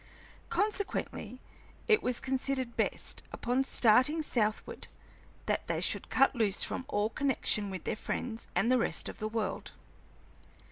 Consequently 0.49 1.39
it 1.87 2.01
was 2.01 2.19
considered 2.19 2.75
best, 2.75 3.21
upon 3.31 3.63
starting 3.63 4.23
southward, 4.23 4.87
that 5.45 5.67
they 5.67 5.79
should 5.79 6.09
cut 6.09 6.33
loose 6.35 6.63
from 6.63 6.85
all 6.87 7.11
connection 7.11 7.69
with 7.69 7.83
their 7.83 7.95
friends 7.95 8.47
and 8.55 8.71
the 8.71 8.79
rest 8.79 9.07
of 9.09 9.19
the 9.19 9.27
world. 9.29 9.73